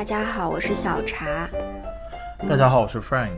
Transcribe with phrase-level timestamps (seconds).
[0.00, 1.46] 大家好，我是小茶。
[2.48, 3.36] 大家好，我是 Frank，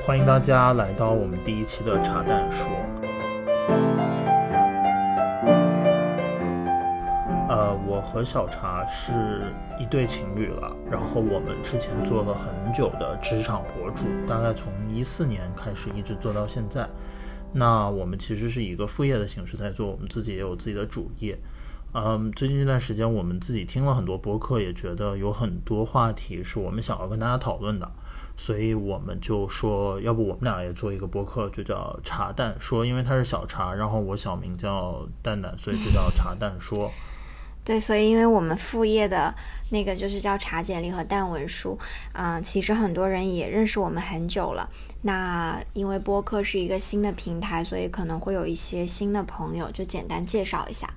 [0.00, 2.66] 欢迎大家来到我们第一期的茶蛋说。
[7.50, 16.88] 呃，我和小茶是一对情侣了，然后我们之前做了很久的职场博主，大概从一四年开始一直做到现在。
[17.52, 21.38] 那我们其实是以一个副业的形式在做，我们自己也有自己的主业。
[21.96, 27.88] 嗯，最近这段时间我们自己听了很多播客，也觉得有很多话题是我们想要跟大家讨论的，
[28.36, 36.90] 所以我们就说，要不我们俩也做一个播客，就叫茶蛋说，因为他是小茶，然后我小名叫蛋蛋，所以就叫茶蛋说。
[37.64, 39.32] 对，所以因为我们副业的
[39.70, 41.78] 那个就是叫茶简历和蛋文书，
[42.12, 44.68] 嗯，其实很多人也认识我们很久了。
[45.02, 50.92] 那因为播客是一个新的平台，所以可能会有一些新的朋友，就简单介绍一下。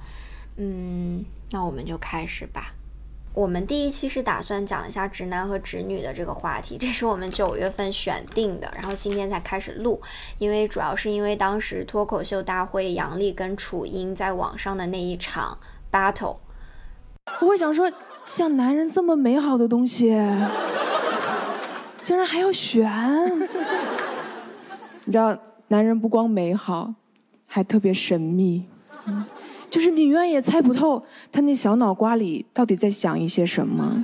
[0.58, 2.74] 嗯，那我们就开始吧。
[3.34, 10.02] 我们第一期是打算讲一下直男和直女的这个话题，这是我们九月份选定的，然后今天才开始录，
[10.40, 15.56] 因为主要是因为当时脱口秀大会杨笠跟楚英在网上的那一场
[15.92, 16.38] battle，
[17.40, 17.92] 我会想说，
[18.26, 20.08] 像男人这么美好的东西，
[22.02, 22.92] 竟然还要选？
[25.06, 26.96] 你知道，男人不光美好，
[27.46, 28.68] 还特别神秘。
[29.70, 34.04] 就是你永远也猜不透他那小脑瓜里到底在想一些什么，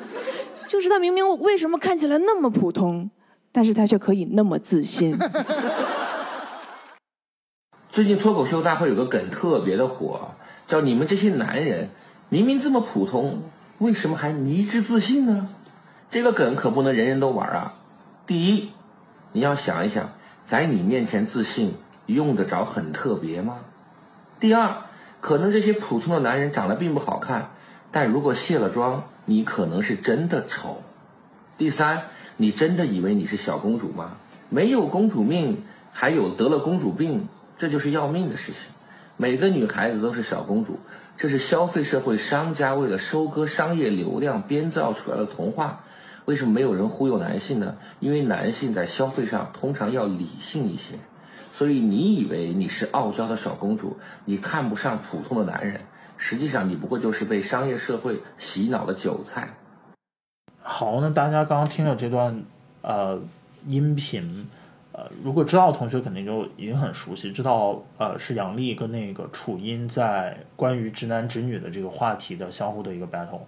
[0.67, 3.09] 就是他明明为什么看起来那么普通，
[3.52, 5.17] 但是他却可以那么自信。
[7.89, 10.31] 最近脱口秀大会有个梗特别的火，
[10.67, 11.89] 叫你们这些男人
[12.28, 13.44] 明明这么普通，
[13.78, 15.50] 为什么还迷之自信呢？
[16.09, 17.75] 这个梗可不能人人都玩啊。
[18.28, 18.72] 第一，
[19.31, 20.11] 你要想一想，
[20.44, 21.75] 在你面前自信
[22.08, 23.59] 用得着很特别吗？
[24.39, 24.75] 第二。
[25.23, 27.51] 可能这些普通的男人长得并不好看，
[27.94, 30.84] 但如果卸了妆，你可能是真的丑。
[31.57, 32.01] 第三，
[32.35, 34.17] 你真的以为你是小公主吗？
[34.50, 35.63] 没有公主命，
[35.94, 38.63] 还有得了公主病，这就是要命的事情。
[39.16, 40.78] 每个女孩子都是小公主，
[41.16, 45.85] 这是消费社会商家为了收割商业流量编造出来的童话。
[46.25, 47.78] 为什么没有人忽悠男性呢？
[48.01, 50.95] 因为男性在消费上通常要理性一些。
[51.56, 55.80] 所以你以为你是傲娇的小公主，你看不上普通的男人，
[56.18, 59.47] 实际上你不过就是被商业社会洗脑的韭菜。
[60.63, 62.44] 好，那大家刚刚听了这段
[62.81, 63.22] 呃
[63.68, 64.50] 音频，
[64.94, 73.42] 呃，如果知道的同学肯定就已经很熟悉，知道呃是杨笠跟那个楚音在关于直男直女的这个话题的相互的一个 battle。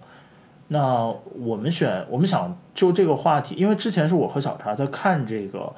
[0.68, 5.74] 那我们选，我们想就这个话题，因为之前是我和小茶在看这个。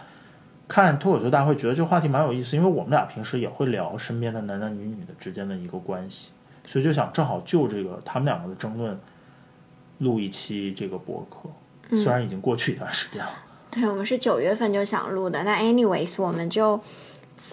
[0.69, 6.31] 看脱口秀大会，觉得这个话题蛮有意思，因为我们俩平时也会聊身边的男男女女的之间的一个关系，
[6.67, 8.97] 所以就想正好就这个他们两个的争论
[9.99, 13.31] 录一期这个博客，虽然已经过去一段时间了。
[13.71, 16.81] 对，我们是九月份就想录的，那 anyways 我们就。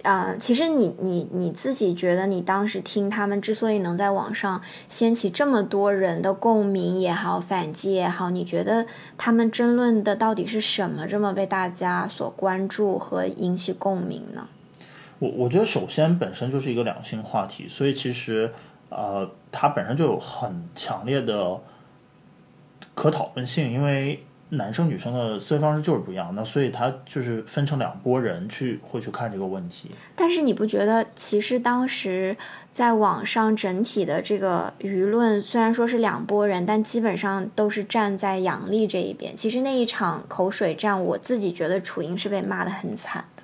[0.02, 8.88] 呃，其实你你你自己觉得，你当时听他们之所以能在网上掀起这么多人的共鸣也好，反击也好，你觉得
[9.18, 14.48] 他们争论的到底是什么，这么被大家所关注和引起共鸣呢？
[15.20, 18.52] 我我觉得首先本身就是一个两性话题，所以其实
[18.90, 21.62] 呃，它本身就有很强烈的
[22.96, 24.25] 可讨论性，因为。
[24.50, 29.90] 男生女生的思维方式就是不一样，那所以他就是分成两拨人去会去看这个问题。
[30.16, 32.38] 但是你不觉得，其实当时
[32.72, 39.36] 在网上整体的这个舆论虽然说是两拨人，但基本上都是站在杨笠这一边。
[39.36, 43.44] 其实那一场口水战，我自己觉得楚英是被骂的很惨的。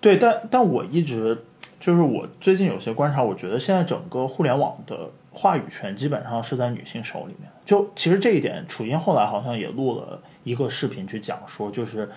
[0.00, 1.44] 对，但但我一直
[1.78, 5.10] 就是我最近有些观察，我觉得现在整个互联网的。
[5.32, 7.48] 话语权基本上是在女性手里面。
[7.70, 12.10] 就其实这一点，楚音后来好像也录了一个视频去讲说，就是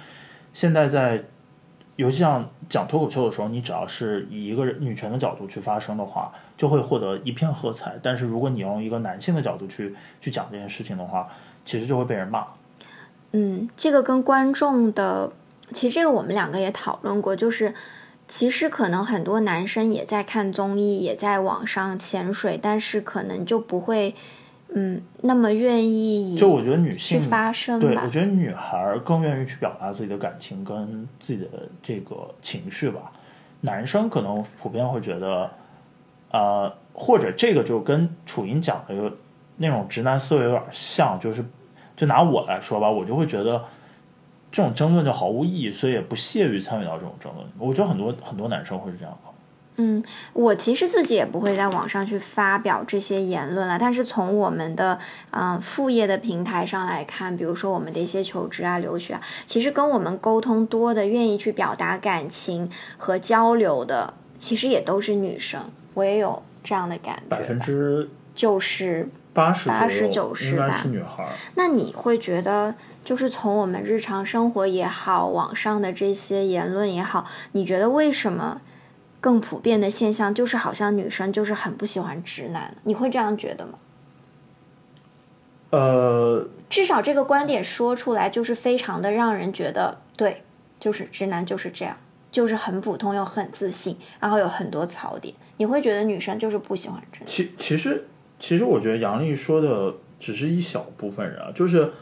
[0.52, 1.24] 现在在，
[1.96, 7.94] 尤其像讲脱口秀的时候，你只要是以一个女权的角度去发声的话，就会获得一片喝彩。
[8.02, 11.28] 但是如果你用一个男性的角度去去讲这件事情的话，
[11.64, 12.48] 其实就会被人骂。
[13.34, 15.32] 嗯，这个跟观众的，
[15.72, 17.76] 其实这个我们两个也讨论过，就是。
[18.26, 24.16] 其实可能很多男生也在看综艺，也在网上潜水，但是可能就不会，
[24.76, 26.36] 嗯，那么愿意。
[26.36, 31.48] 就我觉得女性发声，对我觉得女孩更愿意去表达自己的感情跟自己的
[31.82, 33.12] 这个情绪吧。
[33.62, 35.50] 男生可能普遍会觉得，
[36.32, 39.12] 呃，或者这个就跟楚音讲的
[39.58, 41.44] 那种直男思维有点像，就是
[41.96, 43.64] 就拿我来说吧，我就会觉得。
[44.56, 47.44] 这种争论就毫无意义，所以也不屑于参与到这种争论。
[47.58, 49.33] 我觉得很多很多男生会是这样的。
[49.78, 50.04] 嗯，
[50.34, 55.00] 我其实自己也不会在网上去发表这些言论了，但是从我们的
[55.32, 65.62] 嗯、呃副业的平台上来看，比如说我们的一些求职啊、留学啊，其实跟我们沟通多的、愿意去表达感情和交流的，其实也都是女生。
[65.96, 71.26] 我也有这样的感觉，百分之就是八十80左右应该90吧是女孩。
[71.56, 78.62] 那你会觉得，就是从我们日常生活也好，网上的这些言论也好，你觉得为什么
[79.24, 82.76] 更普遍的现象就是好像女生就是很不喜欢直男？
[82.84, 83.80] 你会这样觉得吗？
[85.70, 90.44] 呃，至少这个观点说出来，就是非常的让人觉得对，
[90.78, 91.96] 就是直男就是这样，
[92.34, 95.34] 就是很普通又很自信，然后有很多槽点。
[95.56, 97.26] 你会觉得女生就是不喜欢直男？
[97.26, 98.06] 其其实
[98.38, 101.94] 其实我觉得杨丽说的只是一小部分人啊，就是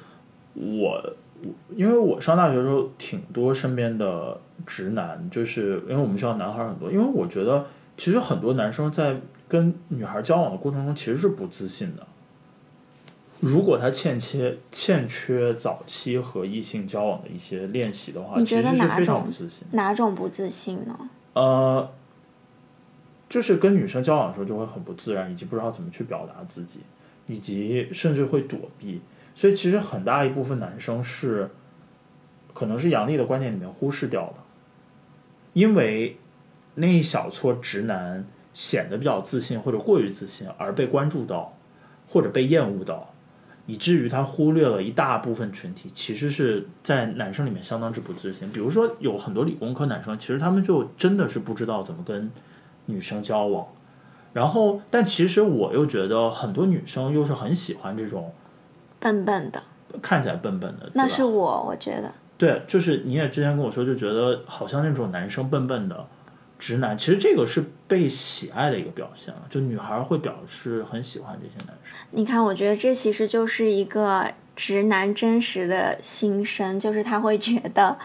[0.56, 1.31] 我我
[1.75, 7.65] 因为我上大学的时候挺多身边的直男，就是因为我们学校男孩儿很多，因为我觉得
[7.97, 12.05] 其实很多男生在跟女孩交往的过程中其实是不自信的。
[13.39, 19.67] 如果他欠缺欠缺早期和异性交往的一些练习的话，你其实是觉得哪非常种不自信。
[19.71, 21.09] 哪种不自信呢？
[21.33, 21.89] 呃，
[23.27, 26.81] 就是跟女生交往的时候就会很不自然，以及不知道怎么去表达自己，
[27.25, 29.01] 以及甚至会躲避。
[29.33, 31.50] 所以其实很大一部分男生是，
[32.54, 34.36] 可能是杨丽的观点里面忽视掉的，
[35.54, 36.18] 因为
[36.75, 41.57] 那一小撮直男显得比较自信或者过于自信，而被关注到，
[42.07, 43.07] 或者被厌恶到。
[43.68, 48.51] 以至于他忽略了一大部分群体，其实是在男生里面相当之不自信。
[48.51, 52.30] 比如说，有很多理工科男生，其实他们就真的是不知道怎么跟
[52.88, 53.68] 女生交往。
[54.33, 58.33] 然后，但其实我又觉得很多女生又是很喜欢这种
[59.01, 59.62] 笨笨的，
[60.01, 60.89] 看起来笨笨的。
[60.94, 62.09] 那是我，我觉得。
[62.38, 66.07] 对，就是你也之前跟我说，就觉得好像那种男生笨笨的
[66.57, 69.42] 直男，其实这个是被喜爱的一个表现啊。
[69.50, 71.95] 就女孩会表示很喜欢这些男生。
[72.12, 77.97] 你看，我觉得这其实就是一个直男真实的心声，就是他会觉得，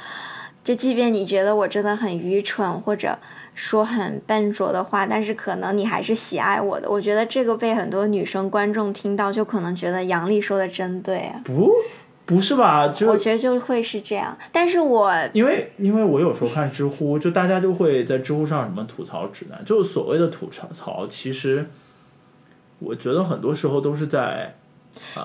[0.65, 3.19] 就即便你觉得我真的很愚蠢，或者
[3.57, 6.89] 说很笨拙的话，但是可能你还是喜爱我的。
[6.89, 11.41] 我觉得这个被很多女生观众听到，就可能觉得杨丽说的真对啊。
[11.43, 11.73] 不，
[12.27, 12.87] 不是吧？
[12.89, 21.71] 就我觉得就会是这样，但是我因为因为我有时候看知乎，就大家就会在知乎上什么吐槽指南，就是所谓的吐槽，其实
[22.79, 24.55] 我觉得很多时候都是在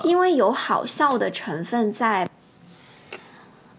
[0.03, 2.29] 因为有好笑的成分在，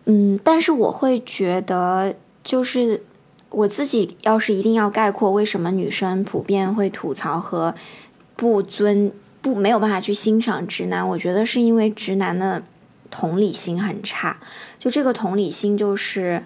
[0.05, 3.03] 嗯，但是我会觉得，就是
[3.53, 7.75] 我自己要是一定要概括为什么女生普遍会吐槽和
[8.35, 12.63] 不尊不没有办法去欣赏直男，我觉得是因为直男的
[13.11, 14.39] 同理心很差，
[14.79, 16.45] 就这个同理心就是，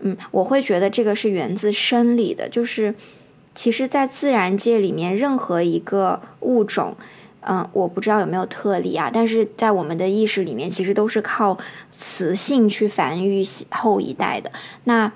[0.00, 2.94] 嗯，我会觉得这个是源自生理的，就是
[3.54, 6.96] 其实，在自然界里面，任何一个物种。
[7.44, 11.58] 嗯，我不知道有没有特例啊，但是在我们的意识里面，其实都是靠
[11.90, 14.52] 雌性去繁育后一代的。
[14.84, 15.10] 那，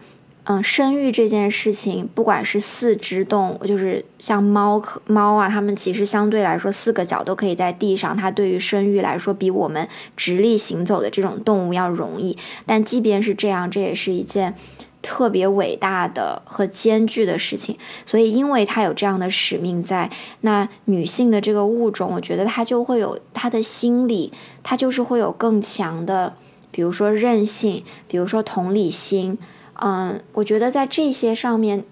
[0.48, 12.38] 嗯，生育这件事情，不管是四肢动物，就是像猫、猫啊，它们其实相对来说四个脚都可以在地上，它对于生育来说，比我们直立行走的这种动物要容易。
[12.64, 14.54] 但即便是这样，这也是一件。
[15.02, 20.10] 特别伟大的和艰巨的事情，所以因为它有这样的使命在，
[20.40, 24.32] 那女性的这个物种，我觉得它就会有她的心理，
[24.64, 26.34] 它就是会有更强的，
[26.72, 29.38] 比如说韧性，比如说同理心，
[29.80, 31.84] 嗯，我觉得在这些上面，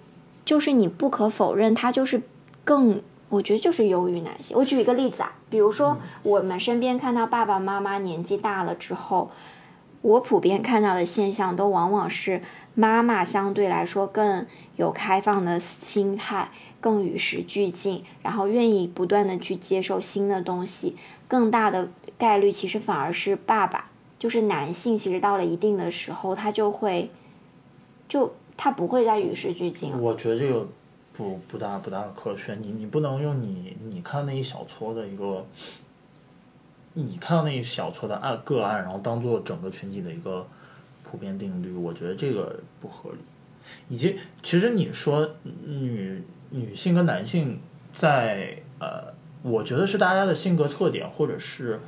[0.43, 2.21] 就是你不可否认，它就是
[2.63, 4.57] 更，我觉得就是优于男性。
[4.57, 9.31] 我举一个例子啊，比如说我们身边看到爸爸妈妈年纪大了之后，
[10.01, 12.41] 我普遍看到的现象都往往是。
[12.77, 16.49] 妈妈相对来说更有开放的心态，
[16.81, 20.97] 更与时俱进，然后愿意不断的去接受新的东西。
[21.25, 21.87] 更大的
[22.17, 23.89] 概率其实反而是爸爸，
[24.19, 27.09] 就是男性，其实到了一定的时候，他就会，
[28.07, 29.91] 就他不会再与时俱进。
[29.99, 30.67] 我觉得这个
[31.13, 35.45] 不不大不大科学，你你不能用你你看那一小撮的一个，
[36.93, 40.45] 你看到那一小撮的案个案，然后当做整个群体的一个。
[41.07, 43.17] 普遍定律，我觉得这个不合理。
[43.87, 47.59] 以及，其实你说女女性跟男性
[47.93, 51.79] 在呃，我觉得是大家的性格特点，或者是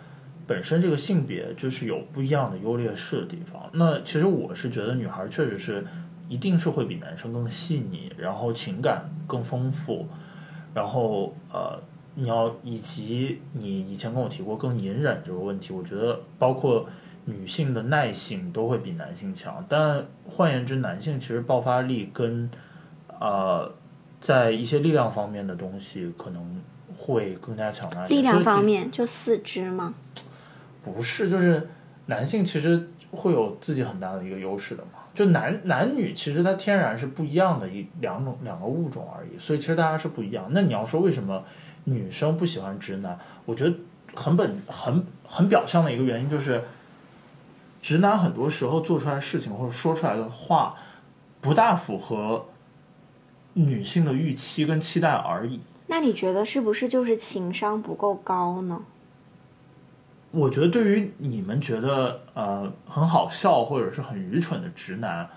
[0.45, 3.69] 本身这个性别就是有不一样的优劣势的地方。
[3.73, 5.83] 那其实我是觉得女孩确实是
[6.27, 10.07] 一定是会比男生更细腻，然后情感更丰富，
[10.73, 11.79] 然后呃，
[12.15, 16.87] 你要以及你以前跟我提过更隐忍这个问题，我觉得包括。
[17.29, 22.49] 女性的耐性都会比男性强，但换言之，男性其实爆发力跟
[23.19, 23.69] 呃
[24.21, 26.61] 在一些力量方面的东西可能
[26.95, 28.19] 会更加强大一点。
[28.19, 29.93] 力量方面就四肢吗？
[30.81, 31.67] 不是，就是
[32.05, 34.96] 男性其实会有自己很大的一个优势的嘛。
[35.17, 40.45] 就男男女其实它天然是不一样的一两种两个物种而已，所以其实大家是不一样。
[40.51, 41.43] 那你要说为什么
[41.85, 43.75] 女生不喜欢直男，我觉得
[44.13, 46.63] 很本很很表象的一个原因就是，
[47.81, 50.75] 直男很多时候做出来事情或者说出来的话，
[51.41, 52.45] 不大符合
[53.53, 55.59] 女性的预期跟期待而已。
[55.87, 58.83] 那你觉得是不是就是情商不够高呢？
[60.31, 65.27] 我觉得对于你们觉得呃很好笑或者是很愚蠢的直男，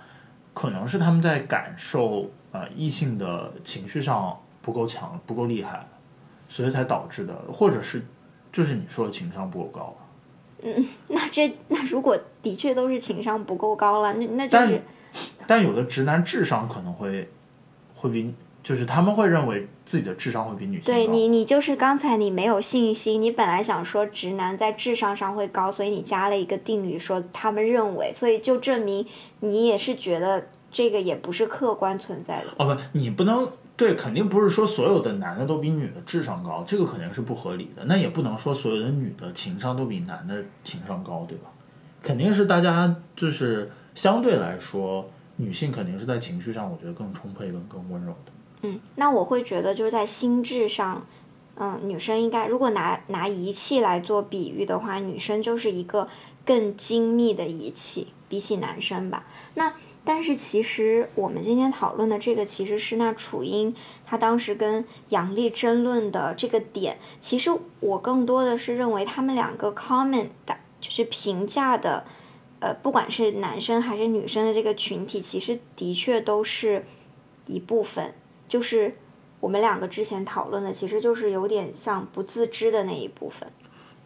[0.53, 5.87] 可能是他们在感受呃异性的情绪上不够强、不够厉害，
[6.49, 8.05] 所以才导致的，或者是
[8.53, 9.97] 就是你说的情商不够高。
[10.63, 14.83] 嗯那这那如果的确都是情商不够高了，那那就但是
[15.47, 17.31] 但有的直男智商可能会
[17.95, 20.93] 会比，就是他们会认为自己的智商会比女性高。
[20.93, 29.07] 对你，你就是刚才你没有信心，你本来想说直男在智商上会高，所以你加了一个定语说他们认为，所以就证明
[29.41, 32.47] 你也是觉得这个也不是客观存在的。
[32.59, 37.83] 哦不，你不能对，肯定不是说所有的男的都比女的智商高，这个肯定是不合理的。
[37.87, 41.51] 那也不能说所有的女的情商都比男的情商高，对吧？
[42.03, 48.33] 肯定是大家就是相对来说，女性肯定是在情绪上，我觉得更充沛、更更温柔的。
[48.63, 51.07] 嗯，那我会觉得就是在心智上，
[51.57, 56.09] 嗯，女生应该如果拿拿仪器来做比喻的话，女生就是一个
[56.45, 59.25] 更精密的仪器，比起男生吧。
[59.55, 59.73] 那
[60.05, 63.75] 但是其实我们今天讨论的这个其实是那楚英
[64.07, 67.51] 她当时跟杨笠争论的这个点，其实
[67.81, 72.05] 我更多的是认为他们两个 comment 的就是评价的，
[72.61, 76.85] 呃，不管是男生还是女生的这个群体，其实的确都是
[77.47, 78.15] 一部分。
[78.51, 78.95] 就是
[79.41, 83.49] 我们两个之前讨论的，其实就是有点像不自知的那一部分。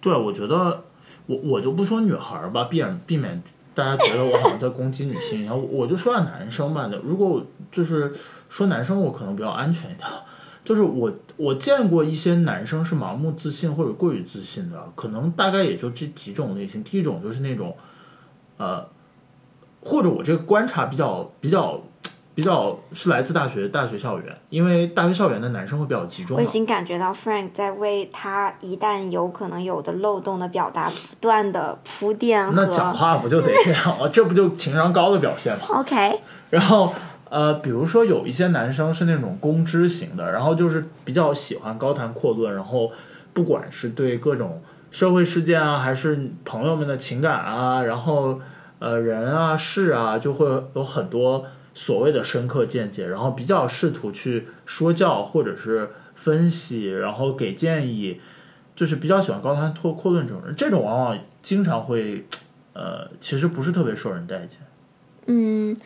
[0.01, 0.85] 对，我觉得
[1.27, 3.43] 我我就不说女孩吧，避免避免
[3.75, 6.89] 大家觉得我好像在攻击女性一样，我就说下男生吧。
[7.03, 8.15] 如果就是
[8.49, 10.07] 说男生，我可能比较安全一点。
[10.63, 16.83] 就是我我见过一些男生是盲目自信或者过于自信的，可能大概也就这几种类型。
[16.85, 17.77] 第一种就是那种，
[18.57, 18.87] 呃，
[19.83, 21.83] 或者我这个观察比较比较
[22.35, 26.37] 比较是来自大学大学校园，因为大学校园的男生会比较集中。
[26.37, 32.93] 我已经感觉到 Frank 在为他一旦有可能有的漏洞的表达不断的铺垫那讲。
[32.93, 34.09] 话不就得这样吗？
[34.13, 36.93] 这不就情商高的表现吗？OK，然后
[37.31, 42.91] 呃，比如说有一些男生是那种公知型的，然后就是比较喜欢高谈阔论，然后
[43.33, 48.41] 不管是对各种社会事件啊，还是朋友们的情感啊，然后
[48.81, 58.21] 呃人啊事啊，就会有很多所谓的深刻见解，然后比较试图去说教或者是分析，然后给建议，
[58.77, 62.25] 就是比较喜欢高谈阔阔论这种人，这种往往经常会
[62.73, 64.61] 呃，其实不是特别受人待见。
[65.27, 65.77] 嗯，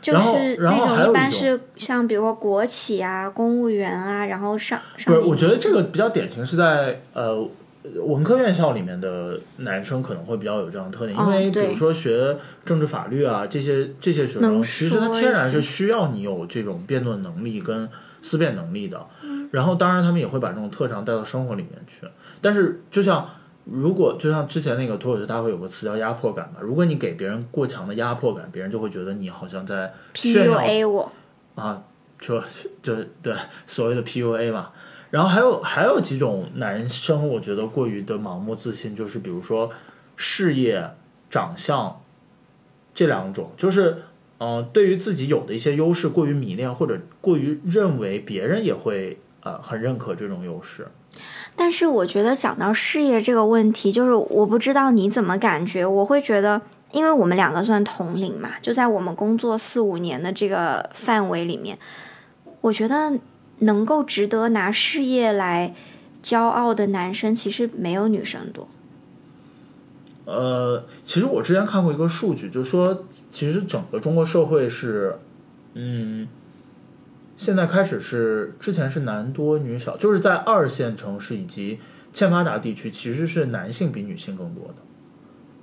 [0.00, 7.48] 就然后是然后那种一般是像比如说国企啊、公务员啊，然后上上不是，我觉得这个比较典型是在呃
[7.82, 17.88] 文科院校里面的男生可能会比较有这样的特点，因为比如说学政治法律啊这些这些学生，其实他天然是需要你有这种辩论能力跟
[18.22, 19.00] 思辨能力的。
[19.22, 22.06] 嗯然后当然他们也会把这种特长带到生活里面去，
[22.40, 23.28] 但是就像。
[23.66, 31.12] 如果就像之前那个脱口秀大会有个词叫压迫感嘛，如果你给别人过强的压迫感，别人就会觉得你好像在炫耀 PUA 我。
[31.54, 31.80] 啊，
[32.18, 32.42] 就
[32.82, 33.34] 就对
[33.66, 34.70] 所谓的 PUA 嘛。
[35.10, 39.70] 然后还有还有几种男生，我觉得过于的盲目自信，就是比如说
[40.16, 40.90] 事业、
[41.28, 42.00] 长相
[42.94, 44.04] 这两种，就是
[44.38, 50.88] 嗯、对于自己有的一些优势过于迷恋，或者过于认为别人也会呃很认可这种优势。
[51.56, 56.62] 但是我觉得讲到事业这个问题，就是我不知道你怎么感觉，我会觉得，
[56.92, 61.76] 因为我们两个算同龄嘛，就在我们工作四五年的这个范围里面，
[62.62, 63.12] 我觉得
[63.60, 65.74] 能够值得拿事业来
[66.22, 68.68] 骄傲的男生，其实没有女生多。
[70.26, 75.16] 呃，其实我之前看过一个数据，就是说，其实整个中国社会是，
[75.74, 76.28] 嗯，
[77.36, 81.80] 现在开始是之前是男多女少，就是在二线城市以及
[82.12, 84.76] 欠发达地区，其实是男性比女性更多的，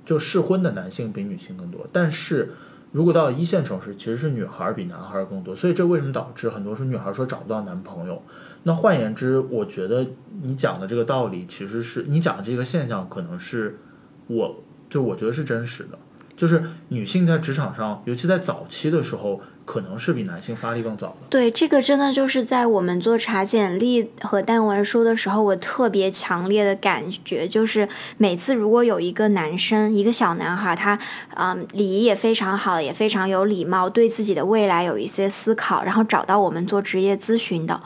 [0.04, 1.86] 就适婚的男性比女性更多。
[1.90, 2.52] 但是
[2.90, 8.22] 如果到了一线城市，其实是女孩比男孩更多，所以这为什么导致很多是女孩说找不到男朋友？
[8.62, 10.06] 那换言之，我觉得
[10.42, 13.78] 你讲的这个道理，其实是你讲的这个现象，可能是
[14.26, 15.98] 我就我觉得是真实的。
[16.38, 21.14] 就是女性在职场上，尤其在早期的时候，可能是比男性发力更早的。
[21.28, 30.96] 对，这个真的就是在我们做查简历和但文书的时候，我特别强烈的感觉，就是每次如果有一个男生，一个小男孩，他
[31.34, 37.82] 嗯礼仪也非常好，也非常有礼貌，对自己的未来有一些思考，然后找到我们做职业咨询的。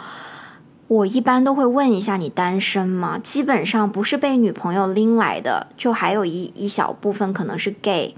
[0.88, 3.18] 我一般都会问一下你单身吗？
[3.18, 8.14] 基本上不是被女朋友拎来的，就还有一一小部分可能是 gay，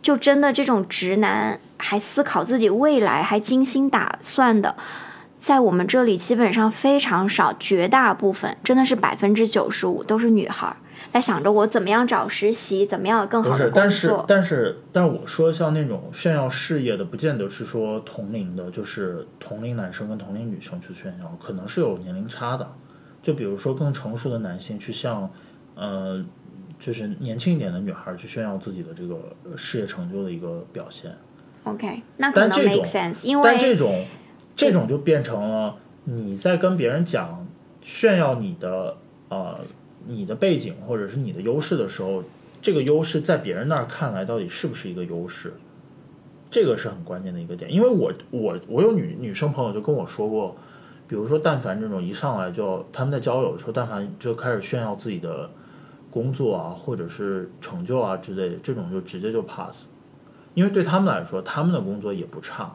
[0.00, 4.74] 就真的这种直男还思考自己未来，还精心打算的，
[5.36, 10.76] 在我们这里基本上非常少，绝大部分真的是百分之九十五都是女孩儿，
[11.12, 14.14] 在想着我怎么样找实习，怎么样更好的工但是。
[14.26, 22.68] 但是但是我说像那种炫耀事业的，不见得是说同龄的，就是同龄男生跟同龄女生去炫耀，可能是有年龄差的。
[23.22, 25.28] 就比如说更成熟的男性去向，
[25.74, 26.24] 呃，
[26.78, 31.10] 就是年轻一点的女孩去炫耀自己的这个呃事业成就的一个表现。
[31.64, 34.04] OK，那可能 make sense，因但这种
[34.54, 37.46] 这种就变成了你在跟别人讲
[37.82, 38.96] 炫耀你的
[39.28, 39.60] 呃
[40.06, 42.22] 你的背景或者是你的优势的时候，
[42.62, 45.52] 这个优势在别人那儿看来到底是不是一个优势？
[46.50, 50.56] 这个是很关键的一个点，因为我我我有女女生朋友就跟我说过，
[51.06, 55.50] 比如说但凡这种一上来就他们在交友的时候，但凡就开始炫耀自己的
[56.10, 59.86] 工作啊或者是成就啊之类的，这种就直接就 pass，
[60.54, 62.72] 因为对他们来说，他们的工作也不差，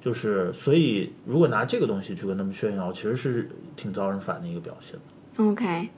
[0.00, 4.98] 就是所以如果拿这个东西去跟他们炫耀，其实是挺招人烦的一个表现。
[5.36, 5.88] OK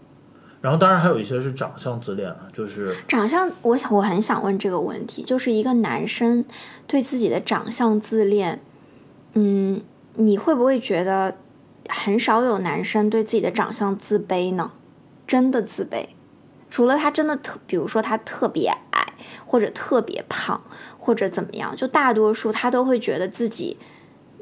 [0.60, 6.44] 然后当然还有一些是长相自恋啊，就是长相，我想我很想问这个问题，就是一个男生
[6.86, 8.60] 对自己的长相自恋，
[9.34, 9.82] 嗯，
[10.14, 11.36] 你会不会觉得
[11.88, 14.70] 很少有男生对自己的长相自卑呢？
[15.26, 16.06] 真的自卑，
[16.72, 19.06] 除了他真的特，比如说他特别矮，
[19.44, 20.58] 或者特别胖，
[20.96, 23.76] 或者怎么样，就大多数他都会觉得自己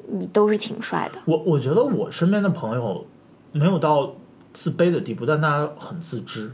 [0.07, 1.19] 你都是挺帅的。
[1.25, 3.05] 我我觉得我身边的朋友
[3.51, 4.15] 没有到
[4.53, 6.53] 自卑的地步，但大家很自知，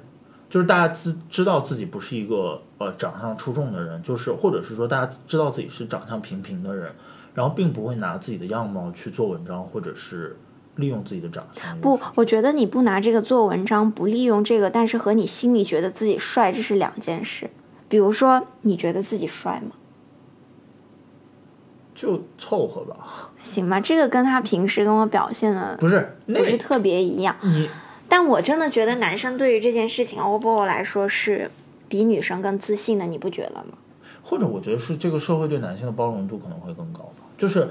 [0.49, 6.91] 就是大家自知道自己不是一个呃长相出众的人，就是或者是说大家知道自己是长相平平的人，
[7.35, 10.39] 然后并不会拿自己的样貌去做文章，或者是
[10.77, 11.81] 利用自己的长相。
[11.81, 17.51] 不，我觉得你不拿这个做文章，不利用这个，但是和你心里觉得自己帅，这是两件事。
[17.89, 19.77] 比如说，你觉得自己帅吗？
[21.95, 27.35] 就凑合吧，行吧，这个跟他平时跟我表现的不是不是特别一样。
[27.43, 27.71] 你
[28.07, 31.51] 但我真的觉得男生对于这件事情，overall 来说是
[31.89, 33.79] 比女生更自信的，你不觉得吗？
[34.23, 37.67] 或者我觉得是这个社会对男性的包容度可能会更高吧，就是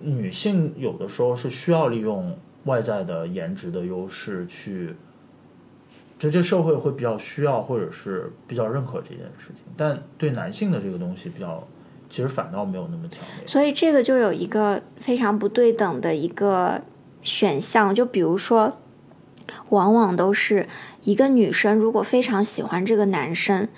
[0.00, 4.94] 女性有的时候是需要利用外在的颜值的优势去，
[6.18, 11.66] 就这社会会比较需要或者是比较认可这件事情，但对男性的这个东西比较，
[12.08, 13.46] 其实反倒没有那么强烈。
[13.46, 16.82] 所以这个就有一个非常不对等的一个
[17.22, 18.78] 选项，就比如说，
[19.70, 20.68] 往往都是
[21.02, 23.68] 一个女生如果非常喜欢这个男生，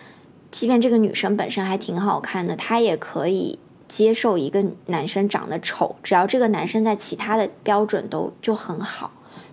[0.51, 9.11] 即便这个女生本身还挺好看的，她也可以接受一个男生长得丑，只要这个男生在其他的标准都就很好。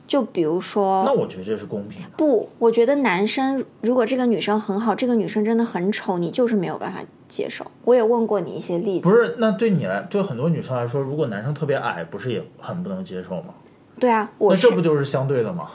[0.08, 2.10] 就比如说，那我觉得这是公平的。
[2.18, 7.66] 不，我觉得男生如果这个女生很好，这个女生真的很丑，你就是没有办法接受。
[7.86, 13.54] 我也问过你一些例子，不是，那对你来，对很多女生来说，如果男生特别矮，不是也很不能接受吗？
[14.00, 15.70] 对啊，我那这不就是相对的吗？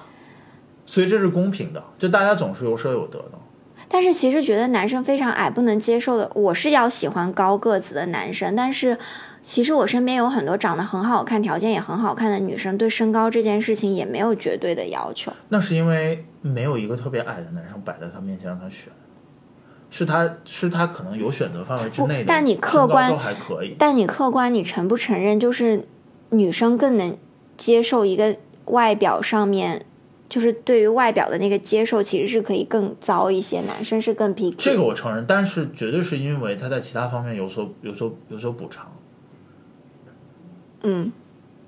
[0.84, 3.38] 所以这是公平的，就大家总是有舍有得的。
[3.88, 8.54] 但是其实觉得男生非常矮不能接受的，我是要喜欢高个子的男生。
[8.56, 8.98] 但是
[9.42, 15.32] 其实我身边有很多长得很好看、条件也很好看的女生，对身高这件事情也没有绝对的要求。
[15.48, 18.92] 那是因为没有一个特别矮的男生摆在他面前让他选，
[19.88, 23.76] 是他是他可能有选择范围之内的，但你客观都还可以。
[23.78, 25.86] 但你客观，你承不承认，就是
[26.30, 27.16] 女生更能
[27.56, 29.86] 接受一个外表上面，
[30.28, 34.54] 就是对于外表的那个接受，其实是可以更糟一些，男生是更 picky。
[34.56, 38.90] 这个我承认，但是绝对是因为他在其他方面有所有所有所补偿，
[40.82, 41.12] 嗯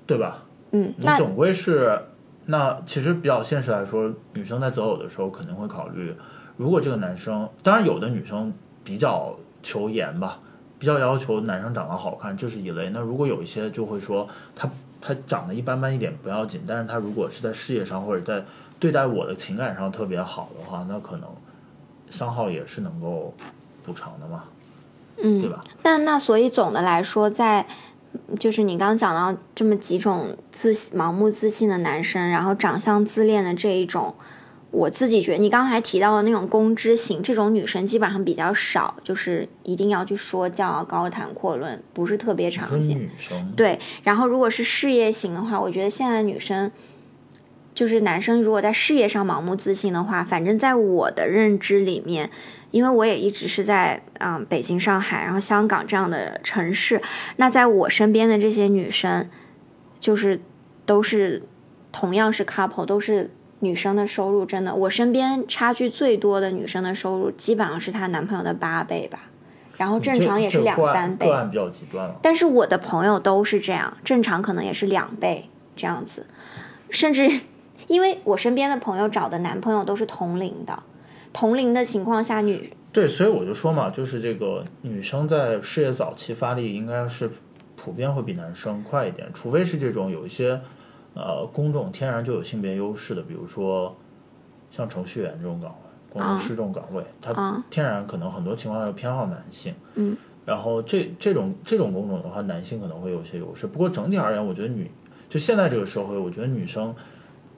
[0.05, 0.45] 对吧？
[0.71, 1.99] 嗯，你总归是，
[2.45, 6.13] 那其实比较现实来说，女生在择偶的时候肯定会考虑，
[6.57, 10.39] 如果这个男生，当然有的女生比较求颜吧，
[10.77, 12.89] 比较要求男生长得好看，这是一类。
[12.89, 14.69] 那如果有一些就会说他
[15.01, 18.45] 他长得一般般一点不要紧，但是他如果是在事业上或者在
[18.79, 21.29] 对待我的情感上特别好的话，那可能
[22.09, 23.33] 商号也是能够
[23.83, 24.45] 补偿的嘛，
[25.21, 25.61] 嗯，对吧？
[25.83, 27.65] 那那所以总的来说，在
[28.39, 34.15] 就是你刚刚讲到这么几种自盲目自信的男生，然后长相自恋的这一种，
[34.71, 42.97] 我自己觉得，你刚才提到的那种公知型，这种女生基本上比较少，就是一定要去说教啊、高谈阔论，不是特别常见。
[42.97, 46.71] 女生，对，然后如果是事业型的话，我觉得现在女生，
[47.73, 52.29] 就是男生如果在事业上盲目自信的话，反正在我的认知里面，
[52.69, 57.01] 因为我也一直是在嗯北京、上海，然后香港这样的城市，
[57.37, 59.27] 那在我身边的这些女生，
[59.99, 60.39] 就是
[60.85, 61.41] 都是
[61.91, 69.19] 同样是 couple，都是女生的收入真的，我身边差距最多的女生的收入，基本上是她男朋友的八倍吧，
[69.77, 71.25] 然后正常也是两三倍。
[71.49, 72.15] 比较极端了。
[72.21, 76.27] 但是我的朋友都是这样，正常可能也是两倍这样子，
[76.89, 77.29] 甚至
[77.87, 80.83] 因为我身边的朋友找的男朋友都是同龄的，
[81.33, 87.29] 同龄的情况下，女对，所以我就说嘛，就是这个女生在事业早期发力，应该是
[87.75, 90.59] 普遍会比男生快一点，除非是这种有一些
[91.19, 93.95] 呃工种天然就有性别优势的，比如说
[94.71, 99.73] 像程序员这种岗位、工程师这种岗位，它啊天然可能很多情况下偏好男性。
[99.95, 100.15] 嗯。
[100.45, 103.67] 然后这这种这种工种的话，男性可能会有些优势。
[103.67, 104.89] 不过整体而言，我觉得女
[105.29, 106.95] 就现在这个社会，我觉得女生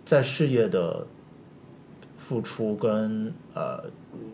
[0.03, 1.07] 在事业的
[2.17, 3.81] 付出跟呃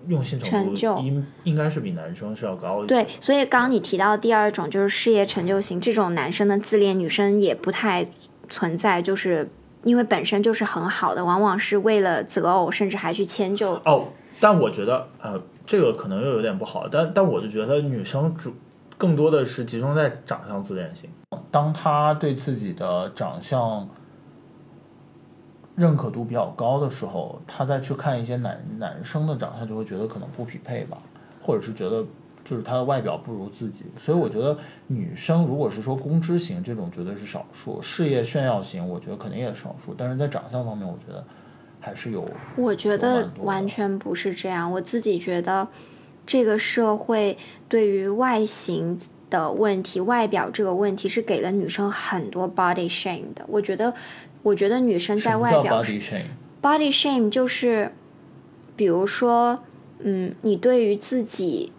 [0.07, 3.05] 用心程度成就应应该是比男生是要高一点。
[3.05, 8.07] 对，所以刚刚你提到第二种就是事业成就型，这种男生的自恋，女生也不太
[8.49, 9.49] 存在，就是
[9.83, 13.73] 因为本身就是很好的，往往是为了择偶，甚至还去迁就。
[13.85, 14.07] 哦，
[14.39, 18.53] 但我觉得呃，这个可能又有点不好，但但我就觉得女生主
[18.97, 21.09] 更多的是集中在长相自恋型。
[21.51, 23.87] 当她对自己的长相
[25.75, 30.97] 认可度比较高的时候，她再去看一些男男生的长相，就会觉得可能不匹配吧，
[31.41, 32.03] 或者是觉得
[32.49, 33.85] 就是他的外表不如自己。
[33.97, 34.57] 所以我觉得
[34.87, 39.93] 女生如果是说公知型这种，绝对是少数；事业炫耀型，我觉得肯定也是少数。
[39.97, 41.23] 但是在长相方面，我觉得
[41.79, 42.27] 还是有。
[42.55, 45.67] 我觉得完全不是这样，我自己觉得
[46.25, 48.97] 这个社会对于外形
[49.29, 53.45] 的问题、外表这个问题是给了女生很多 body shame 的。
[53.47, 53.93] 我觉得，
[54.43, 57.91] 我觉得女生在外表 body shame？body shame 就是，
[58.75, 59.59] 比如说，
[59.99, 61.71] 嗯，你对于自己，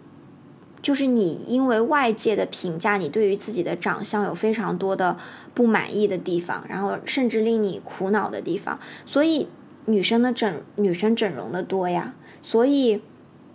[0.81, 5.17] 就是你因为外界的评价，你对于自己的长相有非常多的
[5.53, 9.47] 不满意的地方，然后甚至令你苦恼的地方，所以
[9.85, 13.01] 女生的整女生整容的多呀，所以，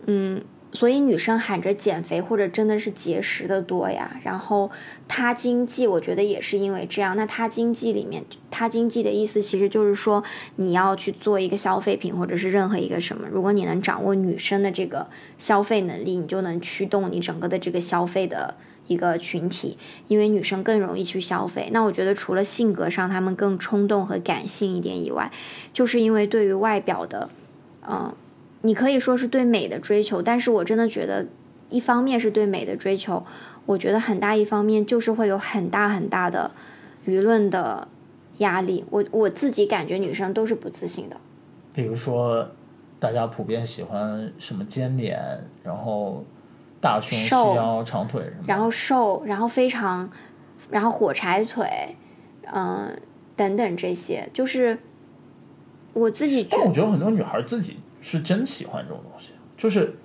[0.07, 0.43] 嗯。
[0.75, 4.71] 所以女生喊着减肥或者真的是节食的多呀，然后
[5.07, 7.15] 她经济，我觉得也是因为这样。
[7.17, 10.25] 那她经济里面，她经济的意思其实就是说，
[10.57, 15.07] 你要去做一个消费品或者是任何一个什么，如果你能掌握女生的这个
[15.39, 18.57] 消费能力，你就能驱动你整个的这个消费的
[18.89, 21.69] 一个群体，因为女生更容易去消费。
[21.73, 25.31] 那我觉得除了性格上她们更冲动和感性一点以外，
[25.73, 27.31] 就是因为对于外表的，
[27.89, 28.13] 嗯、
[28.65, 31.27] 你可以说是对美的追求，但是我真的觉得，
[31.69, 33.23] 一方面是对美的追求，
[33.67, 36.51] 我觉得很大一方面就是会有很大很大的
[37.07, 37.87] 舆论的
[38.39, 38.83] 压力。
[38.89, 41.17] 我我自己感觉女生都是不自信的。
[41.75, 42.49] 比如说，
[42.99, 45.21] 大家普遍喜欢什么尖脸，
[45.63, 46.25] 然后
[46.81, 48.45] 大胸、细腰、长腿什么。
[48.47, 50.09] 然后瘦，然后非常，
[50.71, 51.69] 然后火柴腿，
[52.51, 52.97] 嗯、
[53.37, 54.79] 等等这些，就是
[55.93, 59.97] 我自己觉但我觉得很多女孩自己是真喜欢这种东西，就是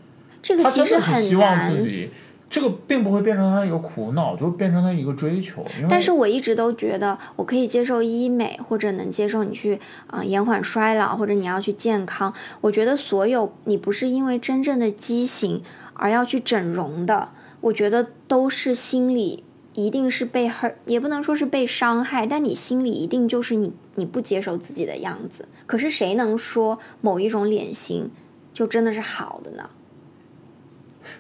[0.42, 1.84] 这个其实很的是希望自。
[1.84, 2.10] 己，
[2.50, 5.64] 这个并不会变成他一个苦恼，就变成他一个追求。
[5.90, 9.76] 但是我一直都觉得，我可以接受医美，或者能接受你去
[10.08, 12.34] 啊、呃延缓衰老，或者你要去健康。
[12.62, 15.62] 我觉得所有你不是因为真正的畸形
[15.94, 25.48] 而要去整容的，我觉得都是心理一定是被 hurt，也不能说是被伤害，但你心里一定就是你你不接受自己的样子。
[25.69, 28.10] 可是谁能说某一种脸型
[28.51, 29.69] 就真的是好的呢？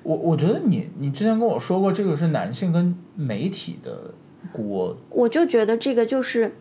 [0.01, 4.15] 我我觉得你你之前跟我说过，这个是男性跟媒体的
[4.51, 4.97] 锅。
[5.11, 6.55] 我就觉得这个就是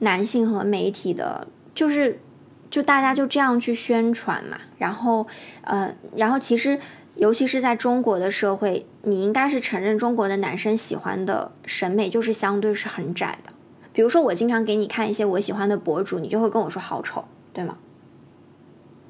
[0.00, 2.20] 男性和媒体的，就是
[2.68, 5.26] 就大家就这样去宣传嘛，然后
[5.62, 6.78] 呃，然后其实
[7.14, 13.50] 尤其是在中国的社会，你应该是承认中国的男生喜欢的审美就是相对是很窄的。
[13.92, 17.76] 比如说，我经常给你看一些我喜欢的博主，你就会跟我说好丑，对吗？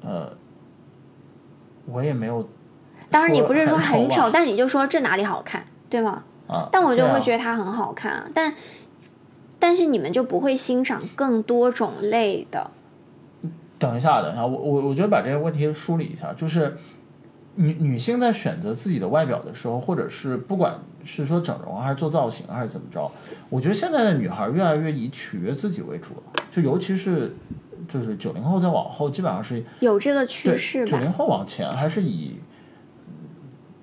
[0.03, 0.35] 呃，
[1.85, 2.47] 我也没有。
[3.09, 6.23] 当然，你不是说很丑，但你就说这哪里好看，对吗？
[6.47, 8.27] 啊，但我就会觉得它很好看啊。
[8.33, 8.53] 但
[9.59, 12.71] 但是你们就不会欣赏更多种类的，
[13.77, 16.75] 等一下，等一下，我我我觉得把这个问题梳理一下，就是
[17.55, 23.11] 女女性在选择自己的外表的时候，或者是不管是说整容还是做造型还是怎么着，
[23.49, 27.35] 我觉得现在的女孩越来越以取悦自己为主了，就尤其是
[27.89, 30.91] 就是九零后再往后，基本上是有这个趋势吧？
[30.91, 32.37] 九零后往前还是以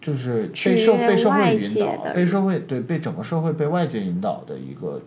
[0.00, 5.02] 就是取被社悦被社会引导，被社会对被整个社会被外界引导的一个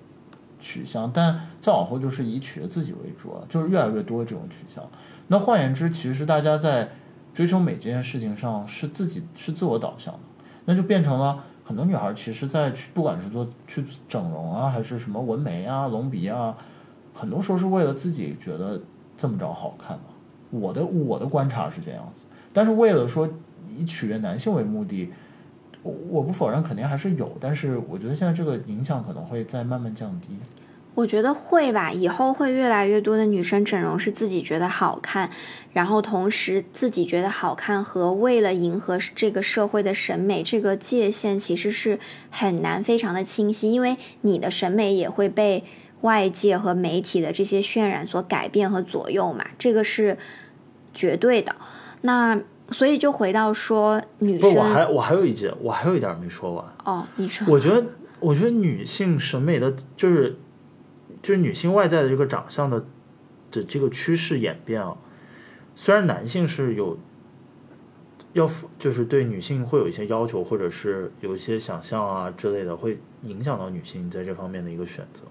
[0.60, 4.84] 取向，但再往后就是以取悦自己为主了，就是越来越多这种取向。
[5.28, 6.89] 那换言之，其实大家在
[7.34, 10.20] 追求美这件事情上是自己是自我导向的，
[10.65, 16.58] 那就变成了很多女孩其实，在去不管是做去整容啊，还是什么纹眉啊、隆鼻啊，
[17.13, 18.82] 很多时候是为了自己觉得
[19.17, 20.04] 这么着好看嘛。
[20.50, 23.30] 我的我的观察是这样子，但是为了说
[23.70, 25.10] 以取悦男性为目的，
[25.82, 30.28] 我我不否认肯定还是有，但是我觉得现在这个影响可能会在慢慢降低。
[30.93, 35.30] 我觉得会吧，以后会越来越多的女生整容是自己觉得好看，
[35.71, 41.97] 然后同时自己觉得好看和为了迎合这个社会的审美这个界限其实是
[42.30, 45.63] 很难非常的清晰，因为你的审美也会被
[46.01, 50.17] 外界和媒体的这些渲染所改变和左右嘛，这个是
[50.93, 51.56] 绝对的。
[52.01, 56.65] 那所以就回到说女不，生我还我还有一节，我还有一点没说完。
[56.84, 57.86] 哦，你说我觉得，
[58.19, 60.38] 我觉得女性审美的，就是
[61.22, 62.86] 就是女性外在的这个长相的
[63.52, 64.98] 的这个趋势演变啊，
[65.76, 66.98] 虽然男性是有
[68.34, 75.24] 要就是对女性会有一些要求，或者是有一些想象啊之类的，会影响到女性在这方面的一个选择，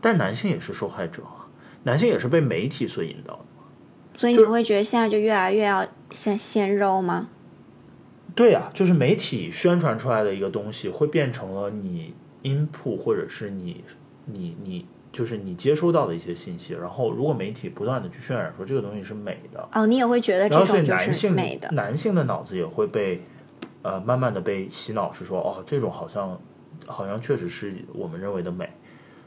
[0.00, 1.48] 但男性也是受害者啊，
[1.84, 3.44] 男性也是被媒体所引导的。
[4.16, 7.30] 所以你会觉得现在就越来越要像鲜肉吗？
[8.36, 13.82] 对呀、就是媒体宣传出来的一个东西，会变成了你 input 或者是你
[14.26, 16.74] 你你就是你接收到的一些信息。
[16.74, 21.68] 然后，如果媒体不断的去渲染说这个东西是美的，哦，你也会觉得这然后所以种就是男性美的。
[21.72, 23.22] 男性的脑子也会被
[23.82, 26.40] 呃慢慢的被洗脑，是说哦这种好像
[26.86, 28.68] 好像确实是我们认为的美。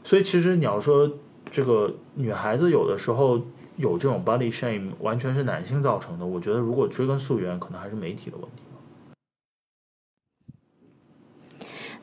[0.04, 1.10] 所以其实你要说
[1.50, 3.40] 这个女孩子有的时候
[3.76, 6.26] 有这种 body shame，完全是男性造成的。
[6.26, 8.62] 我觉得如果追根溯源，可能还是媒体的问题。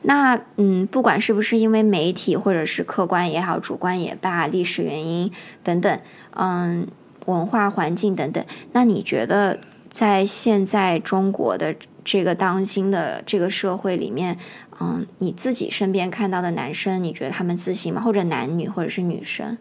[0.02, 5.30] 那嗯，不管是不是因为媒体，或者是客观也好、主观也罢、历史原因
[5.64, 6.00] 等等，
[6.36, 6.86] 嗯，
[7.26, 14.38] 文化环境等等，那你觉得在现在中国的这个当今的这个社会里面，
[14.80, 18.00] 嗯，你自己身边看到的男生，你觉得他们自信吗？
[18.00, 19.58] 或者男女，或者是女生？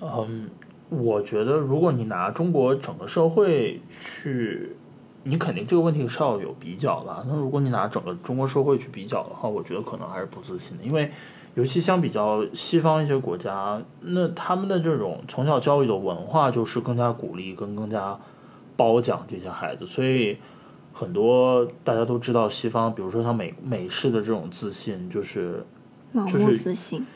[0.00, 0.50] 嗯，
[0.90, 4.76] 我觉得如果你拿中国整个社会去，
[5.24, 7.24] 你肯定这个问题是要有比较的。
[7.26, 11.10] 那如果你拿整个中国社会去比较的话，我觉得可能还是不自信的，因为
[11.54, 18.18] 尤其相比较西方一些国家，那他们的这种从小教育的文化就是更加鼓励跟更加
[18.76, 20.36] 褒奖这些孩子，所以
[20.92, 25.64] 很多大家都知道西方，比如说像美美式的这种自信，就是
[26.12, 27.06] 盲目就是自信。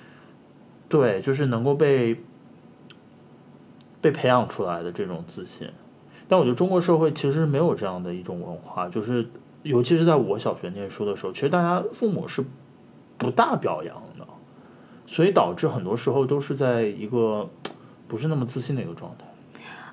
[0.88, 2.16] 对，就是能够被
[4.00, 5.68] 被培养出来的这种自信。
[6.28, 9.26] 但我觉得中国社会其实没有这样的一种文化，就是
[9.62, 12.44] 尤其是在我小学念书的时候，其实大家父母是
[13.16, 14.26] 不大表扬的，
[15.06, 17.48] 所以导致很多时候都是在一个
[18.06, 19.24] 不是那么自信的一个状态。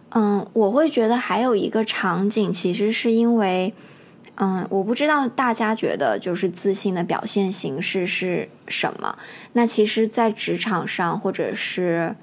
[0.10, 3.74] 嗯，我会觉得还有一个场景，其实是因为，
[4.36, 9.18] 嗯，我不知道大家觉得就是自信的表现形式是什么。
[9.54, 12.16] 那其实，在职场上，或者是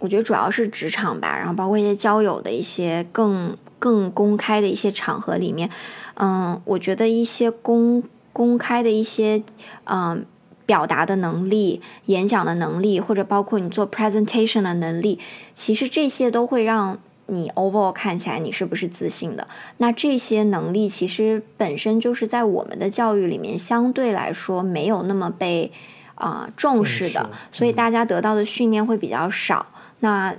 [0.00, 5.68] 我觉得主要是职场吧，然后包括一些交友的一些更更公开的一些场合里面，
[6.14, 9.42] 嗯，我觉得一些公公开的一些
[9.84, 10.24] 嗯
[10.66, 15.18] 表达的能力、演讲的能力，或者包括你做 presentation 的能力，
[15.54, 19.48] 其实这些都会让你 overall 看起来你是不是自信的。
[19.78, 25.72] 那这些能力其实本身就是在我们的教育里面相对来说没有那么被
[26.14, 29.66] 啊、呃重视的，所以大家得到的训练会比较少。
[30.00, 30.34] 那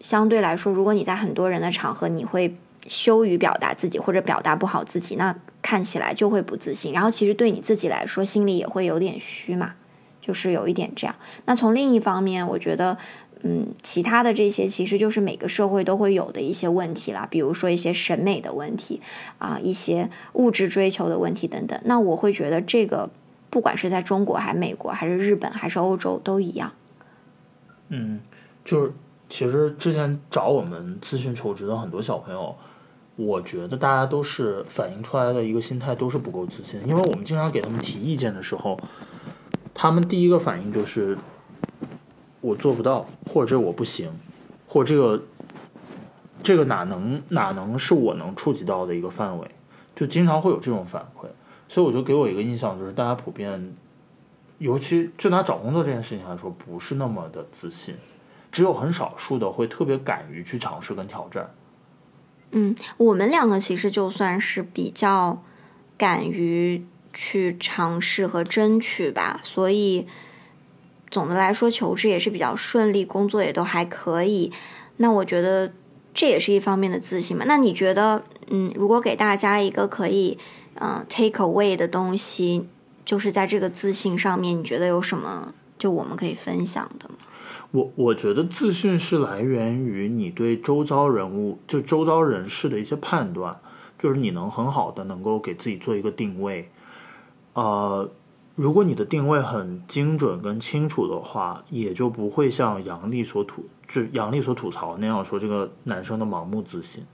[0.00, 6.92] 相对来说，如果你在很多人的场合，你会羞于表达自己或者表达不好自己，那看起来就会不自信。
[6.92, 9.74] 然后其实对你自己来说，心里也会有点虚嘛，
[10.20, 11.14] 就是有一点这样。
[11.46, 12.96] 那从另一方面，我觉得。
[13.42, 19.00] 嗯，其他的这些其实就是每个社会都会有的一些问题啦，比如说一些审美的问题
[19.38, 21.80] 啊，一些物质追求的问题等等。
[21.86, 23.08] 那我会觉得这个
[23.48, 26.70] 不管是在中国还是美国还是日本还是欧洲都一样。
[27.88, 28.20] 嗯，
[28.64, 28.92] 就是
[29.28, 32.54] 其实之前找我们咨询求职的很多小朋友，
[33.16, 38.78] 我觉得大家都是反映出来的一个心态都是不够自信，因为我们经常给他们提意见的时候，
[39.72, 41.16] 他们第一个反应就是
[42.40, 44.10] 我做不到，或者我不行，
[44.66, 45.22] 或者这个
[46.42, 49.48] 这个哪能哪能是我能触及到的一个范围，
[49.94, 51.26] 就经常会有这种反馈，
[51.68, 53.74] 所以我就给我一个印象就是大家普遍。
[54.58, 57.94] 尤其就拿找工作这件事情来说，不是那么的自信。
[58.52, 61.48] 只有很少数的会特别敢于去尝试跟挑战。
[62.52, 65.42] 嗯，我们两个其实就算是比较
[65.96, 70.06] 敢于去尝试和争取吧，所以
[71.08, 74.52] 总的来说求职也是比较顺利，工作也都还可以。
[74.96, 75.72] 那我觉得
[76.12, 77.44] 这也是一方面的自信嘛。
[77.46, 80.36] 那你觉得，嗯，如果给大家一个可以
[80.74, 82.68] 嗯 take away 的东西，
[83.04, 87.14] 就是在这个自信上面，你觉得有什么就我们可以分享的吗？
[87.72, 93.60] 我我觉得自信是来源于你对周遭人物，就周遭人士的一些判断，
[93.96, 96.68] 就是你能很好的能够给自己做一个定位。
[97.52, 98.10] 呃，
[98.56, 107.04] 如果你的定位很精准跟清楚的话，也就不会像杨笠所吐，就杨笠所吐槽那样说这个男生的盲目自信。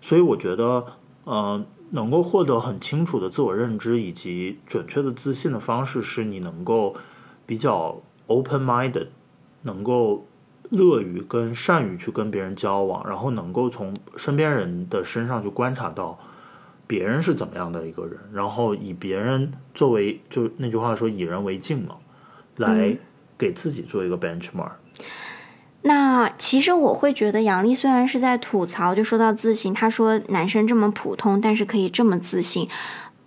[0.00, 0.86] 所以我觉得，
[1.24, 6.94] 呃，能够获得很清楚的自我认知以及准确的自信的方式，是你能够
[7.44, 9.08] 比较 open minded。
[9.62, 10.26] 能够
[10.70, 16.18] 乐于跟善于去跟别人交往，然后能够从身边人的身上去观察到
[16.86, 21.96] 别人是怎么样的一个人，然后以别人作为就那句话说以人为镜嘛，
[22.56, 22.96] 来
[23.36, 24.72] 给自己做一个 benchmark。
[25.82, 32.68] 那其实我会觉得杨丽虽然是在吐槽，就说到自信，她说男生这么普通，但是可以这么自信。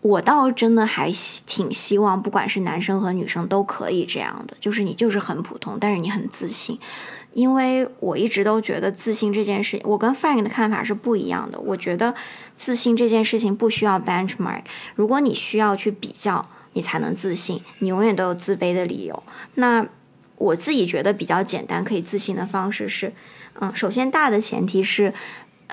[0.01, 1.11] 我倒真的还
[1.45, 6.79] 挺希望，不管是男生和女生都可以这样的，就是你就是很普通，但是你很自信。
[7.33, 11.59] 因为我一直都觉得自信这件事，我跟 Frank 的看法是不一样的。
[11.59, 12.13] 我觉得
[12.55, 14.63] 自信这件事情不需要 benchmark，
[14.95, 19.23] 如果你需要去比较，你才能自信，你永远都有自卑的理由。
[19.55, 19.85] 那
[20.35, 23.13] 我自己觉得比较简单可以自信的方式是，
[23.59, 25.13] 嗯，首先大的前提是。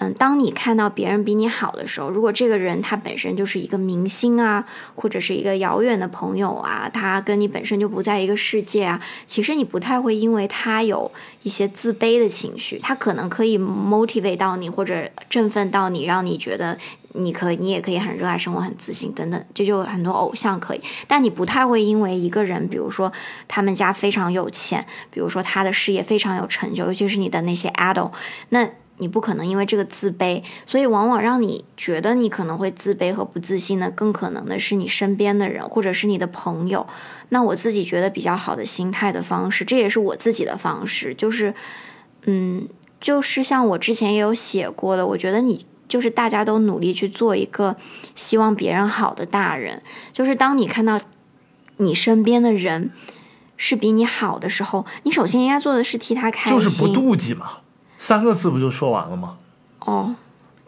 [0.01, 11.11] 嗯，当你看到别人比你好的时候，如果这个人他本身就是一个明星啊，或者是一个遥远的朋友啊，他跟你本身就不在一个世界啊，其实你不太会因为他有
[11.43, 16.79] 一些自卑的情绪，他可能可以 motivate 到你或者振奋到你，让你觉得
[17.15, 23.13] 你可以，你也可以很热爱生活、很自信等等，这就很多偶像可以，但你不太会因为一个人，比如说
[23.49, 28.13] 他们家非常有钱，比如说他的事业非常有成就，尤其是你的那些 idol，
[28.51, 28.69] 那。
[28.99, 36.87] 你不可能因为这个自卑，所以往往让你觉得你可能会自卑和不自信的，更可能的是你身边的人或者是你的朋友。
[37.31, 41.55] 那我自己觉得比较好的心态的方式，这也是我自己的方式，就是，
[42.25, 42.69] 嗯，
[43.01, 47.77] 就是像我之前也有写过的，我觉得你就是大家都努力去做一个
[48.15, 49.83] 希望别人好的大人，
[50.13, 51.01] 就是当你看到
[51.77, 52.91] 你身边的人
[53.57, 57.59] 是比你好的时候，你首先应该做的是替他开心，就是不妒忌嘛。
[57.99, 59.37] 三个字不就说完了吗？
[59.81, 60.15] 哦，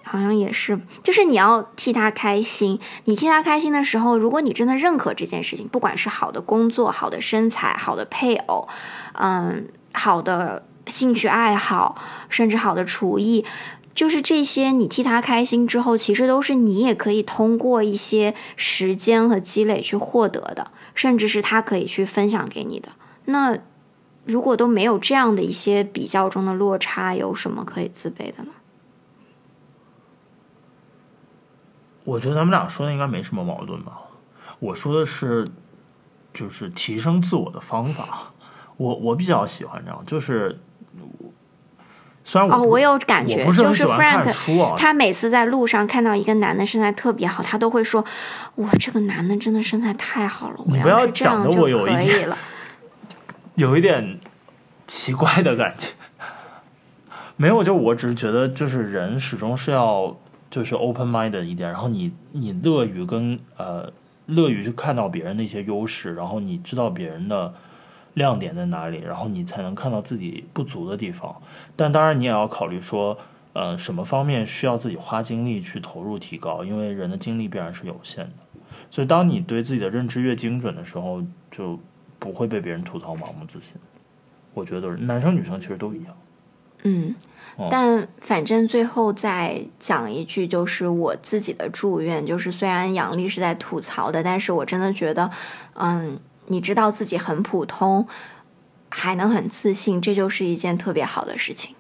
[0.02, 2.80] 好像也是，就是你要替他开心。
[3.04, 8.66] 你替他开心的时候，如果你真的认可这件事情，不管是好的工作、好的身材、好的配偶，
[9.12, 11.94] 嗯，好的兴趣爱好，
[12.28, 13.44] 甚至好的厨艺，
[13.94, 22.88] 就是这些，你替他开心之后，其实都是你也可以通过一些时间和积累去获得的，甚至是他可以去分享给你的。
[23.26, 23.58] 那。
[24.24, 28.50] 如果都没有这样的一些比较中的落差，有什么可以自卑的呢？
[32.04, 33.98] 我觉得咱们俩说的应该没什么矛盾吧。
[34.58, 35.46] 我说的是，
[36.32, 38.32] 就是提升自我的方法。
[38.76, 40.58] 我我比较喜欢这样，就是
[42.24, 44.74] 虽然我哦，我有感觉，就是 Frank，啊。
[44.78, 48.04] 他每次在路上看到一个男的身材特别好，他都会说
[48.56, 52.36] ：“哇，这个男的真的身材太好了，我要是这样就可以了。”
[53.60, 54.18] 有一点
[54.86, 55.92] 奇怪的感觉，
[57.36, 60.16] 没有，就我只是觉得，就是人始终是要
[60.50, 63.92] 就是 open mind 一点，然后你你乐于跟呃
[64.26, 67.52] 乐于去看到别人的一些优势，然后你知道别人的
[68.14, 71.36] 亮点在哪里，然后你才能看到自己不足的地方。
[71.76, 73.18] 但当然，你也要考虑说，
[73.52, 78.32] 呃，什么方面需要自己花精力去投入提高，因为人的精力必然是有限的。
[78.90, 81.78] 所以，当你对自己的认知越精准的时候，就。
[82.20, 83.74] 不会被别人吐槽盲目自信，
[84.54, 86.16] 我觉得男生女生其实都一样。
[86.82, 87.14] 嗯，
[87.70, 95.30] 但反正最后再讲一句，就是我自己的祝愿，就是虽然杨丽是在吐槽的，但是我真的觉得，
[95.74, 98.06] 嗯，你知道自己很普通，
[98.88, 101.74] 还能很自信，这就是一件特别好的事情。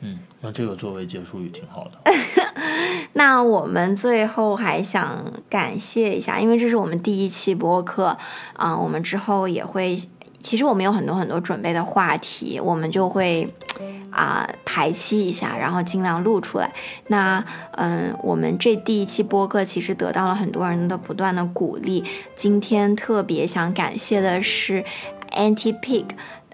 [0.00, 2.12] 嗯，那这个作为结束语挺好的。
[3.14, 8.16] 那我们最后还想感谢一下，因为这是我们第一期播客
[8.54, 9.98] 啊，我们之后也会，
[10.40, 13.52] 其实我们有很多很多准备的话题，我们就会
[14.10, 16.72] 啊排期一下，然后尽量录出来。
[17.08, 22.04] 那嗯，我们这第一期播客其实得到了很多人的不断的鼓励，
[22.36, 24.84] 今天特别想感谢的是
[25.32, 26.06] Anti Pig。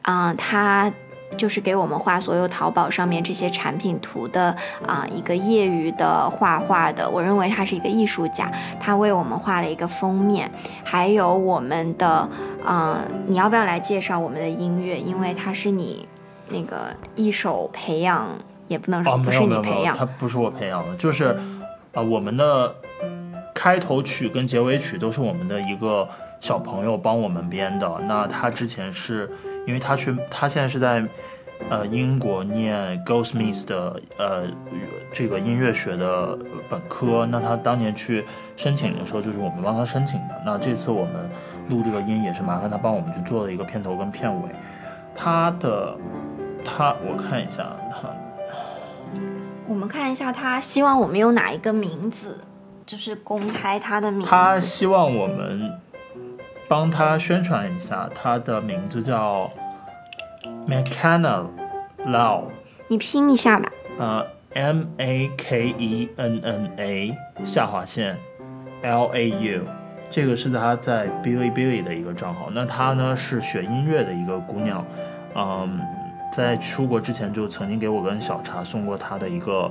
[0.07, 0.93] 嗯、他
[1.37, 4.55] 就是给我们画所有淘宝上面这些产品图的
[4.87, 10.51] 啊、一个业余的画画的，我认为他是一个艺术家，他为我们画了一个封面，
[10.85, 12.29] 还有我们的
[12.67, 14.99] 嗯、你要不要来介绍我们的音乐？
[14.99, 16.09] 因为它是你
[16.49, 18.27] 那个一手培养，
[18.69, 21.39] 也不能说、哦，不是你培养它，不是我培养的，就是
[21.93, 22.75] 呃，我们的
[23.55, 26.09] 开头曲跟结尾曲都是我们的一个
[26.41, 27.91] 小朋友帮我们编的。
[28.09, 29.31] 那他之前是
[29.67, 31.05] 因为他去，他现在是在
[31.71, 34.45] 呃英国念 Goldsmith 的呃
[35.13, 36.39] 这个音乐学的
[36.69, 37.27] 本科。
[37.27, 38.25] 那他当年去
[38.57, 40.43] 申请的时候，就是我们帮他申请的。
[40.45, 41.31] 那这次我们
[41.69, 44.49] 录这个音也是麻烦他帮我们去做了一个片头跟片尾。
[45.15, 45.97] 他的
[46.65, 48.09] 他我看一下他。
[49.67, 52.39] 我们看一下他希望我们用哪一个名字，
[52.85, 54.27] 就是公开他的名字。
[54.29, 55.73] 他希望我们
[56.69, 59.51] 帮他宣传一下，他的名字叫
[60.67, 61.45] McKenna
[62.07, 62.45] Lau，
[62.89, 63.71] 你拼一下吧。
[63.99, 68.17] 呃，M A K E N N A 下划线
[68.83, 69.63] L A U，
[70.11, 72.49] 这个是他在 Bilibili 的一个账号。
[72.53, 74.85] 那她呢是学音乐的一个姑娘，
[75.35, 75.81] 嗯，
[76.33, 79.71] 在出国之前就曾经给我跟小茶送过她的一个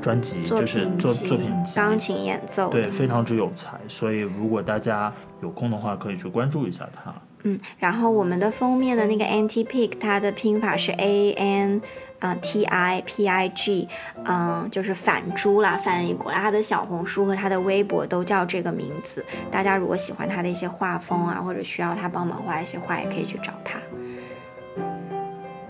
[0.00, 5.12] 专辑，就是作作品集，钢琴演奏对，非常之有才，所以如果大家
[5.42, 7.12] 有空的话，可以去关注一下他。
[7.42, 11.80] 嗯，然后我们的封面的那个 anti pig，它的拼法是 A N
[12.18, 13.88] 呃 T I P I G，
[14.24, 16.38] 嗯、就是反猪啦，翻译过来。
[16.38, 19.24] 他的小红书和他的微博都叫这个名字。
[19.50, 23.78] 大家如果喜欢他的一些画风啊，或者需要他帮忙画一些画，也可以去找他。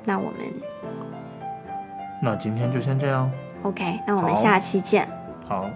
[0.04, 0.34] 那我们
[2.22, 3.30] 那今天就先这样，
[3.66, 5.08] OK，那我们下期见。
[5.48, 5.68] 好，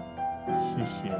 [0.47, 1.11] 谢谢。